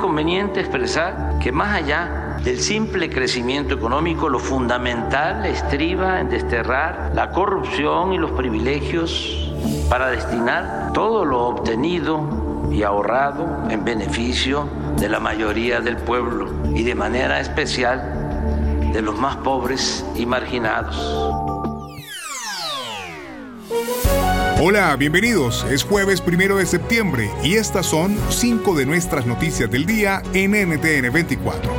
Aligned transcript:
conveniente 0.00 0.60
expresar 0.60 1.38
que 1.40 1.52
más 1.52 1.74
allá 1.74 2.38
del 2.42 2.58
simple 2.58 3.10
crecimiento 3.10 3.74
económico, 3.74 4.28
lo 4.28 4.38
fundamental 4.38 5.44
estriba 5.44 6.20
en 6.20 6.30
desterrar 6.30 7.12
la 7.14 7.30
corrupción 7.30 8.12
y 8.12 8.18
los 8.18 8.30
privilegios 8.32 9.52
para 9.88 10.08
destinar 10.08 10.92
todo 10.94 11.24
lo 11.24 11.46
obtenido 11.46 12.68
y 12.72 12.82
ahorrado 12.82 13.68
en 13.68 13.84
beneficio 13.84 14.66
de 14.96 15.08
la 15.08 15.20
mayoría 15.20 15.80
del 15.80 15.96
pueblo 15.96 16.48
y 16.74 16.82
de 16.82 16.94
manera 16.94 17.40
especial 17.40 18.90
de 18.92 19.02
los 19.02 19.18
más 19.18 19.36
pobres 19.36 20.04
y 20.16 20.24
marginados. 20.26 21.59
Hola, 24.62 24.94
bienvenidos. 24.96 25.64
Es 25.70 25.84
jueves 25.84 26.20
primero 26.20 26.58
de 26.58 26.66
septiembre 26.66 27.30
y 27.42 27.54
estas 27.54 27.86
son 27.86 28.18
cinco 28.28 28.76
de 28.76 28.84
nuestras 28.84 29.24
noticias 29.24 29.70
del 29.70 29.86
día 29.86 30.22
en 30.34 30.50
NTN 30.50 31.10
24. 31.10 31.72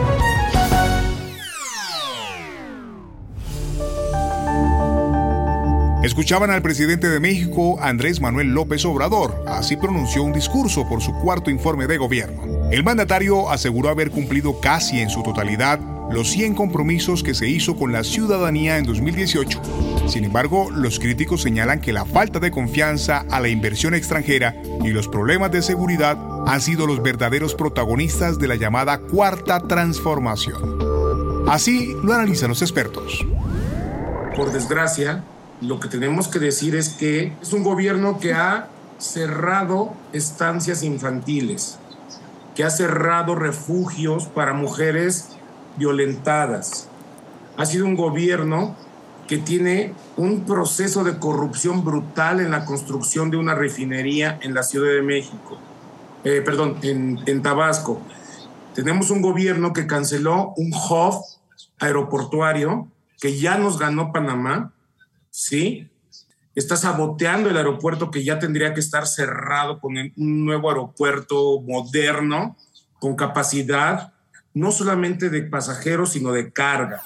Escuchaban 6.02 6.50
al 6.50 6.64
presidente 6.64 7.08
de 7.08 7.20
México, 7.20 7.78
Andrés 7.80 8.20
Manuel 8.20 8.48
López 8.48 8.84
Obrador. 8.86 9.44
Así 9.46 9.78
pronunció 9.78 10.24
un 10.24 10.34
discurso 10.34 10.90
por 10.90 11.04
su 11.04 11.14
cuarto 11.20 11.52
informe 11.52 11.86
de 11.86 12.00
gobierno. 12.00 12.68
El 12.72 12.84
mandatario 12.84 13.52
aseguró 13.52 13.90
haber 13.90 14.10
cumplido 14.10 14.60
casi 14.60 15.02
en 15.02 15.12
su 15.12 15.22
totalidad 15.22 15.80
los 16.12 16.30
100 16.30 16.56
compromisos 16.56 17.24
que 17.24 17.34
se 17.34 17.48
hizo 17.48 17.76
con 17.76 17.92
la 17.92 18.04
ciudadanía 18.04 18.78
en 18.78 18.86
2018. 18.86 19.62
Sin 20.08 20.26
embargo, 20.26 20.70
los 20.70 21.00
críticos 21.00 21.42
señalan 21.42 21.80
que 21.80 21.94
la 21.94 22.06
falta 22.06 22.40
de 22.40 22.52
confianza 22.52 23.26
a 23.30 23.40
la 23.40 23.48
inversión 23.48 23.94
extranjera 23.94 24.56
y 24.84 24.90
los 24.90 25.08
problemas 25.08 25.52
de 25.52 25.62
seguridad 25.62 26.18
han 26.46 26.60
sido 26.60 26.86
los 26.86 27.02
verdaderos 27.02 27.56
protagonistas 27.56 28.40
de 28.40 28.48
la 28.48 28.56
llamada 28.56 28.98
cuarta 29.00 29.62
transformación. 29.62 31.48
Así 31.48 31.96
lo 32.04 32.14
analizan 32.14 32.50
los 32.50 32.62
expertos. 32.62 33.26
Por 34.36 34.52
desgracia, 34.52 35.24
lo 35.62 35.80
que 35.80 35.88
tenemos 35.88 36.28
que 36.28 36.40
decir 36.40 36.76
es 36.76 36.90
que 36.90 37.34
es 37.42 37.54
un 37.54 37.64
gobierno 37.64 38.20
que 38.20 38.34
ha 38.34 38.68
cerrado 38.98 39.94
estancias 40.12 40.84
infantiles, 40.84 41.78
que 42.56 42.64
ha 42.64 42.70
cerrado 42.70 43.36
refugios 43.36 44.26
para 44.26 44.54
mujeres 44.54 45.30
violentadas. 45.78 46.88
Ha 47.58 47.66
sido 47.66 47.86
un 47.86 47.96
gobierno 47.96 48.76
que 49.28 49.38
tiene 49.38 49.94
un 50.18 50.46
proceso 50.46 51.04
de 51.04 51.18
corrupción 51.18 51.86
brutal 51.86 52.42
en 52.42 52.52
la 52.52 52.66
construcción 52.66 53.32
de 53.32 53.38
una 53.38 53.56
refinería 53.56 54.38
en 54.42 54.54
la 54.54 54.64
Ciudad 54.64 54.92
de 54.92 55.02
México, 55.02 55.58
eh, 56.24 56.42
perdón, 56.44 56.78
en, 56.82 57.20
en 57.26 57.42
Tabasco. 57.42 58.02
Tenemos 58.76 59.10
un 59.10 59.22
gobierno 59.22 59.74
que 59.74 59.88
canceló 59.88 60.54
un 60.58 60.74
hub 60.74 61.24
aeroportuario 61.80 62.88
que 63.20 63.38
ya 63.38 63.58
nos 63.58 63.78
ganó 63.78 64.12
Panamá, 64.12 64.74
¿sí? 65.30 65.90
Está 66.54 66.76
saboteando 66.76 67.50
el 67.50 67.58
aeropuerto 67.58 68.12
que 68.12 68.24
ya 68.24 68.40
tendría 68.40 68.74
que 68.74 68.82
estar 68.82 69.08
cerrado 69.08 69.80
con 69.80 69.94
un 69.96 70.46
nuevo 70.46 70.70
aeropuerto 70.70 71.62
moderno, 71.62 72.58
con 73.00 73.16
capacidad 73.16 74.14
no 74.54 74.72
solamente 74.72 75.30
de 75.30 75.44
pasajeros, 75.44 76.14
sino 76.14 76.32
de 76.32 76.52
carga. 76.52 77.02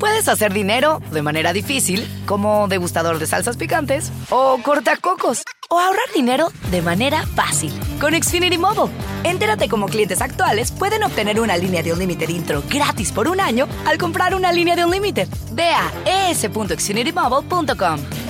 Puedes 0.00 0.28
hacer 0.28 0.54
dinero 0.54 1.02
de 1.12 1.20
manera 1.20 1.52
difícil, 1.52 2.08
como 2.24 2.68
degustador 2.68 3.18
de 3.18 3.26
salsas 3.26 3.58
picantes, 3.58 4.10
o 4.30 4.58
cortacocos, 4.62 5.42
o 5.68 5.78
ahorrar 5.78 6.10
dinero 6.14 6.50
de 6.70 6.80
manera 6.80 7.26
fácil 7.26 7.70
con 8.00 8.14
Xfinity 8.14 8.56
Mobile. 8.56 8.90
Entérate 9.24 9.68
cómo 9.68 9.88
clientes 9.88 10.22
actuales 10.22 10.72
pueden 10.72 11.04
obtener 11.04 11.38
una 11.38 11.58
línea 11.58 11.82
de 11.82 11.92
un 11.92 11.98
límite 11.98 12.24
intro 12.32 12.62
gratis 12.70 13.12
por 13.12 13.28
un 13.28 13.40
año 13.40 13.68
al 13.86 13.98
comprar 13.98 14.34
una 14.34 14.52
línea 14.52 14.74
de 14.74 14.86
un 14.86 14.90
límite. 14.90 15.28
Ve 15.52 15.68
a 15.68 16.30
es.xfinitymobile.com. 16.30 18.29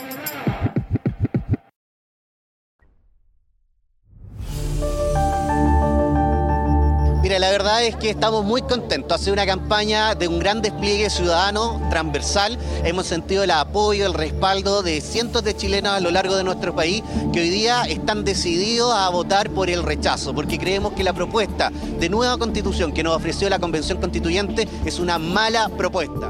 La 7.41 7.49
verdad 7.49 7.83
es 7.83 7.95
que 7.95 8.11
estamos 8.11 8.45
muy 8.45 8.61
contentos. 8.61 9.19
Hace 9.19 9.31
una 9.31 9.47
campaña 9.47 10.13
de 10.13 10.27
un 10.27 10.37
gran 10.37 10.61
despliegue 10.61 11.09
ciudadano 11.09 11.81
transversal. 11.89 12.59
Hemos 12.83 13.07
sentido 13.07 13.43
el 13.43 13.49
apoyo, 13.49 14.05
el 14.05 14.13
respaldo 14.13 14.83
de 14.83 15.01
cientos 15.01 15.43
de 15.43 15.55
chilenos 15.55 15.93
a 15.93 15.99
lo 16.01 16.11
largo 16.11 16.35
de 16.35 16.43
nuestro 16.43 16.75
país 16.75 17.01
que 17.33 17.41
hoy 17.41 17.49
día 17.49 17.85
están 17.85 18.23
decididos 18.23 18.93
a 18.93 19.09
votar 19.09 19.49
por 19.49 19.71
el 19.71 19.81
rechazo, 19.81 20.35
porque 20.35 20.59
creemos 20.59 20.93
que 20.93 21.03
la 21.03 21.13
propuesta 21.13 21.71
de 21.71 22.09
nueva 22.09 22.37
constitución 22.37 22.93
que 22.93 23.01
nos 23.01 23.15
ofreció 23.15 23.49
la 23.49 23.57
Convención 23.57 23.99
Constituyente 23.99 24.67
es 24.85 24.99
una 24.99 25.17
mala 25.17 25.67
propuesta. 25.69 26.29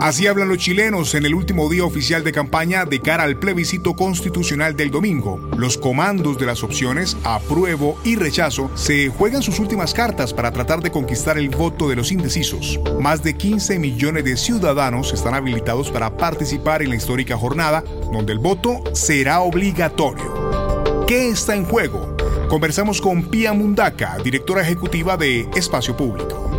Así 0.00 0.28
hablan 0.28 0.48
los 0.48 0.58
chilenos 0.58 1.14
en 1.16 1.26
el 1.26 1.34
último 1.34 1.68
día 1.68 1.84
oficial 1.84 2.22
de 2.22 2.30
campaña 2.30 2.84
de 2.84 3.00
cara 3.00 3.24
al 3.24 3.36
plebiscito 3.36 3.94
constitucional 3.94 4.76
del 4.76 4.92
domingo. 4.92 5.40
Los 5.56 5.76
comandos 5.76 6.38
de 6.38 6.46
las 6.46 6.62
opciones 6.62 7.16
apruebo 7.24 7.98
y 8.04 8.14
rechazo 8.14 8.70
se 8.76 9.08
juegan 9.08 9.42
sus 9.42 9.58
últimas 9.58 9.94
cartas 9.94 10.32
para 10.32 10.52
tratar 10.52 10.82
de 10.82 10.92
conquistar 10.92 11.36
el 11.36 11.48
voto 11.48 11.88
de 11.88 11.96
los 11.96 12.12
indecisos. 12.12 12.78
Más 13.00 13.24
de 13.24 13.36
15 13.36 13.80
millones 13.80 14.24
de 14.24 14.36
ciudadanos 14.36 15.12
están 15.12 15.34
habilitados 15.34 15.90
para 15.90 16.16
participar 16.16 16.80
en 16.82 16.90
la 16.90 16.96
histórica 16.96 17.36
jornada 17.36 17.82
donde 18.12 18.32
el 18.32 18.38
voto 18.38 18.84
será 18.92 19.40
obligatorio. 19.40 21.06
¿Qué 21.08 21.30
está 21.30 21.56
en 21.56 21.64
juego? 21.64 22.16
Conversamos 22.48 23.00
con 23.00 23.24
Pia 23.24 23.52
Mundaca, 23.52 24.16
directora 24.22 24.62
ejecutiva 24.62 25.16
de 25.16 25.48
Espacio 25.56 25.96
Público 25.96 26.57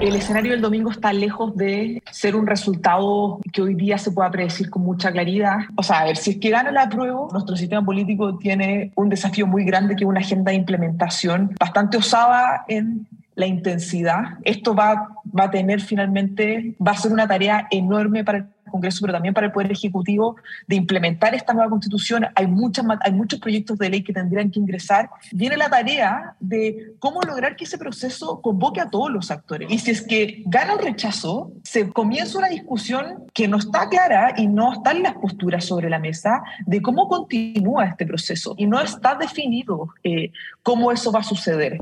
el 0.00 0.14
escenario 0.14 0.52
del 0.52 0.60
domingo 0.60 0.90
está 0.90 1.12
lejos 1.12 1.56
de 1.56 2.02
ser 2.10 2.36
un 2.36 2.46
resultado 2.46 3.40
que 3.52 3.62
hoy 3.62 3.74
día 3.74 3.98
se 3.98 4.10
pueda 4.10 4.30
predecir 4.30 4.70
con 4.70 4.82
mucha 4.82 5.10
claridad. 5.10 5.58
O 5.76 5.82
sea, 5.82 6.00
a 6.00 6.04
ver, 6.04 6.16
si 6.16 6.32
es 6.32 6.36
que 6.38 6.50
gana 6.50 6.70
la 6.70 6.88
prueba, 6.88 7.28
nuestro 7.32 7.56
sistema 7.56 7.84
político 7.84 8.36
tiene 8.36 8.92
un 8.94 9.08
desafío 9.08 9.46
muy 9.46 9.64
grande 9.64 9.96
que 9.96 10.04
es 10.04 10.08
una 10.08 10.20
agenda 10.20 10.50
de 10.50 10.58
implementación 10.58 11.54
bastante 11.58 11.96
osada 11.96 12.64
en 12.68 13.06
la 13.34 13.46
intensidad. 13.46 14.38
Esto 14.44 14.74
va, 14.74 15.08
va 15.38 15.44
a 15.44 15.50
tener 15.50 15.80
finalmente, 15.80 16.74
va 16.84 16.92
a 16.92 16.96
ser 16.96 17.12
una 17.12 17.26
tarea 17.28 17.68
enorme 17.70 18.24
para 18.24 18.38
el 18.38 18.46
Congreso, 18.70 18.98
pero 19.00 19.12
también 19.12 19.34
para 19.34 19.46
el 19.46 19.52
Poder 19.52 19.72
Ejecutivo, 19.72 20.36
de 20.66 20.76
implementar 20.76 21.34
esta 21.34 21.52
nueva 21.52 21.70
constitución. 21.70 22.26
Hay, 22.34 22.46
muchas, 22.46 22.84
hay 23.00 23.12
muchos 23.12 23.40
proyectos 23.40 23.78
de 23.78 23.90
ley 23.90 24.02
que 24.02 24.12
tendrían 24.12 24.50
que 24.50 24.60
ingresar. 24.60 25.10
Viene 25.32 25.56
la 25.56 25.68
tarea 25.68 26.34
de 26.40 26.94
cómo 26.98 27.20
lograr 27.22 27.56
que 27.56 27.64
ese 27.64 27.78
proceso 27.78 28.40
convoque 28.40 28.80
a 28.80 28.90
todos 28.90 29.10
los 29.10 29.30
actores. 29.30 29.70
Y 29.70 29.78
si 29.78 29.90
es 29.90 30.02
que 30.02 30.42
gana 30.46 30.74
el 30.74 30.80
rechazo, 30.80 31.52
se 31.62 31.90
comienza 31.90 32.38
una 32.38 32.48
discusión 32.48 33.24
que 33.32 33.48
no 33.48 33.58
está 33.58 33.88
clara 33.88 34.34
y 34.36 34.46
no 34.46 34.72
están 34.72 35.02
las 35.02 35.14
posturas 35.14 35.64
sobre 35.64 35.90
la 35.90 35.98
mesa 35.98 36.42
de 36.66 36.82
cómo 36.82 37.08
continúa 37.08 37.86
este 37.86 38.06
proceso. 38.06 38.54
Y 38.56 38.66
no 38.66 38.80
está 38.80 39.14
definido 39.14 39.88
eh, 40.02 40.32
cómo 40.62 40.92
eso 40.92 41.12
va 41.12 41.20
a 41.20 41.24
suceder. 41.24 41.78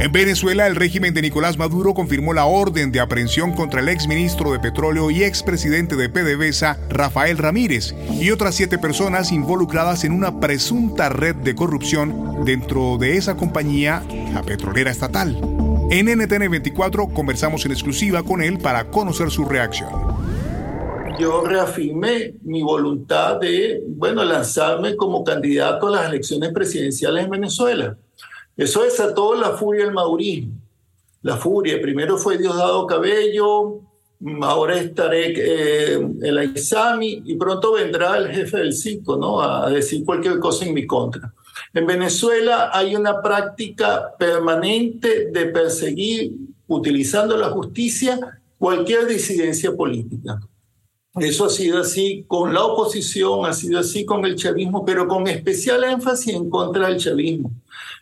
En 0.00 0.12
Venezuela, 0.12 0.66
el 0.66 0.76
régimen 0.76 1.12
de 1.12 1.20
Nicolás 1.20 1.58
Maduro 1.58 1.92
confirmó 1.92 2.32
la 2.32 2.46
orden 2.46 2.90
de 2.90 3.00
aprehensión 3.00 3.52
contra 3.52 3.80
el 3.80 3.88
exministro 3.90 4.50
de 4.50 4.58
Petróleo 4.58 5.10
y 5.10 5.24
expresidente 5.24 5.94
de 5.94 6.08
PDVSA, 6.08 6.78
Rafael 6.88 7.36
Ramírez, 7.36 7.94
y 8.18 8.30
otras 8.30 8.54
siete 8.54 8.78
personas 8.78 9.30
involucradas 9.30 10.04
en 10.04 10.12
una 10.12 10.40
presunta 10.40 11.10
red 11.10 11.36
de 11.36 11.54
corrupción 11.54 12.46
dentro 12.46 12.96
de 12.96 13.18
esa 13.18 13.36
compañía, 13.36 14.02
la 14.32 14.42
petrolera 14.42 14.90
estatal. 14.90 15.38
En 15.90 16.06
NTN 16.06 16.50
24 16.50 17.08
conversamos 17.08 17.66
en 17.66 17.72
exclusiva 17.72 18.22
con 18.22 18.42
él 18.42 18.58
para 18.58 18.84
conocer 18.84 19.30
su 19.30 19.44
reacción 19.44 19.90
yo 21.18 21.44
reafirmé 21.44 22.32
mi 22.44 22.62
voluntad 22.62 23.38
de, 23.38 23.82
bueno, 23.86 24.24
lanzarme 24.24 24.96
como 24.96 25.22
candidato 25.22 25.88
a 25.88 25.90
las 25.90 26.08
elecciones 26.08 26.50
presidenciales 26.50 27.24
en 27.24 27.30
Venezuela. 27.30 27.98
Eso 28.60 28.82
desató 28.82 29.34
la 29.34 29.52
furia 29.52 29.86
del 29.86 29.94
maurismo. 29.94 30.52
La 31.22 31.38
furia, 31.38 31.80
primero 31.80 32.18
fue 32.18 32.36
Diosdado 32.36 32.86
Cabello, 32.86 33.80
ahora 34.42 34.78
estaré 34.78 35.32
eh, 35.34 35.94
en 35.94 36.34
la 36.34 36.44
ISAMI 36.44 37.22
y 37.24 37.36
pronto 37.36 37.72
vendrá 37.72 38.18
el 38.18 38.28
jefe 38.28 38.58
del 38.58 38.74
CICO 38.74 39.16
¿no? 39.16 39.40
a 39.40 39.70
decir 39.70 40.04
cualquier 40.04 40.38
cosa 40.38 40.66
en 40.66 40.74
mi 40.74 40.86
contra. 40.86 41.32
En 41.72 41.86
Venezuela 41.86 42.68
hay 42.70 42.94
una 42.94 43.22
práctica 43.22 44.14
permanente 44.18 45.30
de 45.30 45.46
perseguir, 45.46 46.34
utilizando 46.68 47.38
la 47.38 47.48
justicia, 47.48 48.42
cualquier 48.58 49.06
disidencia 49.06 49.74
política. 49.74 50.38
Eso 51.20 51.44
ha 51.44 51.50
sido 51.50 51.80
así 51.80 52.24
con 52.26 52.54
la 52.54 52.64
oposición, 52.64 53.44
ha 53.44 53.52
sido 53.52 53.78
así 53.78 54.04
con 54.04 54.24
el 54.24 54.36
chavismo, 54.36 54.84
pero 54.84 55.06
con 55.06 55.26
especial 55.28 55.84
énfasis 55.84 56.34
en 56.34 56.48
contra 56.48 56.88
del 56.88 56.98
chavismo. 56.98 57.50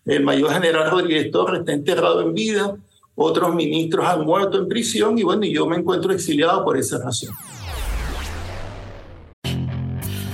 El 0.07 0.23
mayor 0.23 0.53
general 0.53 0.91
Rodríguez 0.91 1.31
Torres 1.31 1.61
está 1.61 1.73
enterrado 1.73 2.21
en 2.21 2.33
vida, 2.33 2.77
otros 3.17 3.55
ministros 3.55 4.07
han 4.07 4.25
muerto 4.25 4.59
en 4.59 4.69
prisión 4.69 5.19
y 5.19 5.25
bueno, 5.25 5.45
yo 5.45 5.67
me 5.67 5.77
encuentro 5.77 6.13
exiliado 6.13 6.65
por 6.65 6.77
esa 6.79 6.99
razón. 6.99 7.31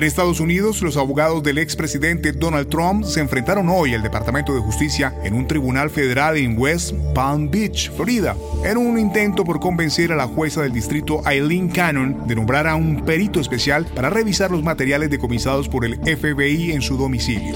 En 0.00 0.06
Estados 0.06 0.40
Unidos, 0.40 0.80
los 0.80 0.96
abogados 0.96 1.42
del 1.42 1.58
expresidente 1.58 2.32
Donald 2.32 2.70
Trump 2.70 3.04
se 3.04 3.20
enfrentaron 3.20 3.68
hoy 3.68 3.94
al 3.94 4.02
Departamento 4.02 4.54
de 4.54 4.60
Justicia 4.62 5.14
en 5.24 5.34
un 5.34 5.46
tribunal 5.46 5.90
federal 5.90 6.38
en 6.38 6.58
West 6.58 6.94
Palm 7.14 7.50
Beach, 7.50 7.92
Florida, 7.94 8.34
en 8.64 8.78
un 8.78 8.98
intento 8.98 9.44
por 9.44 9.60
convencer 9.60 10.10
a 10.10 10.16
la 10.16 10.26
jueza 10.26 10.62
del 10.62 10.72
distrito 10.72 11.20
Eileen 11.28 11.68
Cannon 11.68 12.26
de 12.26 12.34
nombrar 12.34 12.66
a 12.66 12.76
un 12.76 13.04
perito 13.04 13.40
especial 13.40 13.84
para 13.94 14.08
revisar 14.08 14.50
los 14.50 14.62
materiales 14.62 15.10
decomisados 15.10 15.68
por 15.68 15.84
el 15.84 15.96
FBI 15.96 16.72
en 16.72 16.80
su 16.80 16.96
domicilio. 16.96 17.54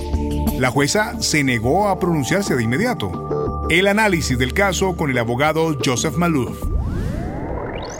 La 0.59 0.71
jueza 0.71 1.23
se 1.23 1.43
negó 1.45 1.89
a 1.89 1.99
pronunciarse 1.99 2.55
de 2.57 2.63
inmediato. 2.63 3.67
El 3.71 3.87
análisis 3.87 4.37
del 4.37 4.53
caso 4.53 4.99
con 4.99 5.11
el 5.11 5.17
abogado 5.17 5.79
Joseph 5.83 6.17
Malouf. 6.17 6.63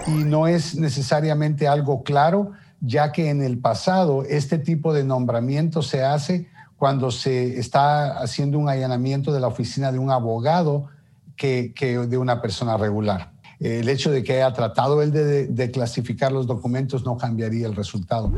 Y 0.07 0.23
no 0.25 0.47
es 0.47 0.75
necesariamente 0.75 1.67
algo 1.67 2.03
claro 2.03 2.53
ya 2.87 3.13
que 3.13 3.31
en 3.31 3.43
el 3.43 3.59
pasado 3.59 4.25
este 4.25 4.59
tipo 4.59 4.93
de 4.93 5.05
nombramiento 5.05 5.83
se 5.83 6.05
hace 6.05 6.49
cuando 6.77 7.11
se 7.11 7.59
está 7.59 8.19
haciendo 8.19 8.59
un 8.59 8.69
allanamiento 8.69 9.33
de 9.33 9.41
la 9.41 9.47
oficina 9.47 9.91
de 9.91 9.99
un 9.99 10.11
abogado 10.11 10.89
que, 11.37 11.73
de 12.09 12.19
una 12.19 12.43
persona 12.43 12.77
regular. 12.77 13.33
El 13.59 13.89
hecho 13.89 14.11
de 14.11 14.23
que 14.23 14.35
haya 14.35 14.53
tratado 14.53 15.01
él 15.01 15.11
de, 15.13 15.47
de 15.47 15.71
clasificar 15.71 16.33
los 16.33 16.47
documentos 16.47 17.05
no 17.05 17.17
cambiaría 17.17 17.67
el 17.67 17.75
resultado. 17.75 18.31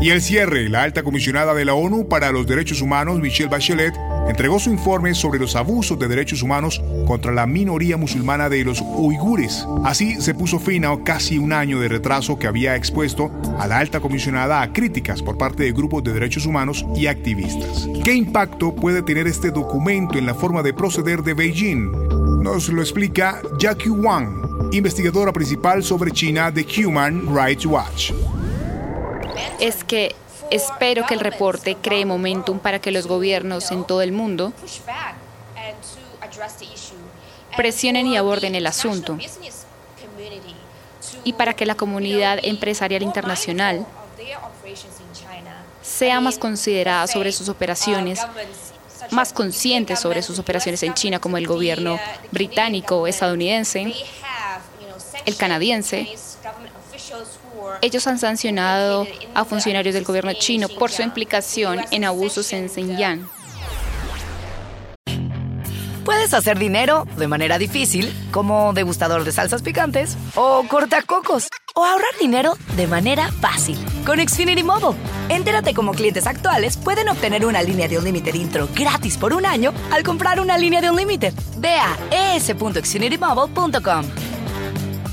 Y 0.00 0.10
el 0.10 0.20
cierre, 0.20 0.68
la 0.68 0.82
alta 0.82 1.02
comisionada 1.02 1.54
de 1.54 1.64
la 1.64 1.74
ONU 1.74 2.08
para 2.08 2.30
los 2.30 2.46
Derechos 2.46 2.82
Humanos, 2.82 3.20
Michelle 3.20 3.48
Bachelet, 3.48 3.94
entregó 4.28 4.58
su 4.58 4.70
informe 4.70 5.14
sobre 5.14 5.38
los 5.38 5.56
abusos 5.56 5.98
de 5.98 6.08
derechos 6.08 6.42
humanos 6.42 6.82
contra 7.06 7.32
la 7.32 7.46
minoría 7.46 7.96
musulmana 7.96 8.48
de 8.48 8.64
los 8.64 8.80
uigures. 8.80 9.66
Así 9.84 10.20
se 10.20 10.34
puso 10.34 10.58
fin 10.58 10.84
a 10.84 11.02
casi 11.02 11.38
un 11.38 11.52
año 11.52 11.80
de 11.80 11.88
retraso 11.88 12.38
que 12.38 12.46
había 12.46 12.76
expuesto 12.76 13.30
a 13.58 13.66
la 13.66 13.78
alta 13.78 14.00
comisionada 14.00 14.62
a 14.62 14.72
críticas 14.72 15.22
por 15.22 15.38
parte 15.38 15.64
de 15.64 15.72
grupos 15.72 16.04
de 16.04 16.12
derechos 16.12 16.46
humanos 16.46 16.84
y 16.96 17.06
activistas. 17.06 17.88
¿Qué 18.04 18.14
impacto 18.14 18.74
puede 18.74 19.02
tener 19.02 19.26
este 19.26 19.50
documento 19.50 20.18
en 20.18 20.26
la 20.26 20.34
forma 20.34 20.62
de 20.62 20.74
proceder 20.74 21.22
de 21.22 21.34
Beijing? 21.34 21.90
Nos 22.42 22.68
lo 22.68 22.82
explica 22.82 23.40
Jackie 23.58 23.90
Wang, 23.90 24.70
investigadora 24.72 25.32
principal 25.32 25.82
sobre 25.82 26.10
China 26.10 26.50
de 26.50 26.66
Human 26.78 27.34
Rights 27.34 27.66
Watch 27.66 28.12
es 29.60 29.84
que 29.84 30.14
espero 30.50 31.06
que 31.06 31.14
el 31.14 31.20
reporte 31.20 31.76
cree 31.76 32.04
momentum 32.04 32.58
para 32.58 32.80
que 32.80 32.90
los 32.90 33.06
gobiernos 33.06 33.70
en 33.70 33.84
todo 33.84 34.02
el 34.02 34.12
mundo 34.12 34.52
presionen 37.56 38.06
y 38.06 38.16
aborden 38.16 38.54
el 38.54 38.66
asunto 38.66 39.18
y 41.24 41.32
para 41.32 41.54
que 41.54 41.66
la 41.66 41.74
comunidad 41.74 42.38
empresarial 42.42 43.02
internacional 43.02 43.86
sea 45.82 46.20
más 46.20 46.38
considerada 46.38 47.06
sobre 47.06 47.30
sus 47.30 47.48
operaciones, 47.48 48.20
más 49.10 49.32
consciente 49.32 49.96
sobre 49.96 50.22
sus 50.22 50.38
operaciones 50.38 50.82
en 50.82 50.94
China, 50.94 51.20
como 51.20 51.36
el 51.36 51.46
gobierno 51.46 51.98
británico, 52.30 53.06
estadounidense, 53.06 53.94
el 55.26 55.36
canadiense, 55.36 56.16
ellos 57.82 58.06
han 58.06 58.18
sancionado 58.18 59.06
a 59.34 59.44
funcionarios 59.44 59.94
del 59.94 60.04
gobierno 60.04 60.32
chino 60.34 60.68
por 60.68 60.90
su 60.90 61.02
implicación 61.02 61.80
en 61.90 62.04
abusos 62.04 62.52
en 62.52 62.68
Xinjiang. 62.68 63.28
Puedes 66.04 66.34
hacer 66.34 66.58
dinero 66.58 67.06
de 67.16 67.28
manera 67.28 67.56
difícil, 67.56 68.12
como 68.30 68.74
degustador 68.74 69.24
de 69.24 69.32
salsas 69.32 69.62
picantes, 69.62 70.18
o 70.34 70.62
cortacocos, 70.68 71.48
o 71.74 71.84
ahorrar 71.84 72.10
dinero 72.20 72.58
de 72.76 72.86
manera 72.86 73.32
fácil 73.40 73.78
con 74.04 74.18
Xfinity 74.18 74.62
Mobile. 74.62 74.98
Entérate 75.30 75.72
cómo 75.72 75.92
clientes 75.92 76.26
actuales 76.26 76.76
pueden 76.76 77.08
obtener 77.08 77.46
una 77.46 77.62
línea 77.62 77.88
de 77.88 77.96
un 77.96 78.04
límite 78.04 78.36
intro 78.36 78.68
gratis 78.74 79.16
por 79.16 79.32
un 79.32 79.46
año 79.46 79.72
al 79.90 80.02
comprar 80.02 80.40
una 80.40 80.58
línea 80.58 80.82
de 80.82 80.90
un 80.90 80.96
límite. 80.96 81.32
Ve 81.56 81.76
a 81.76 81.96
es.xfinitymobile.com. 82.36 84.33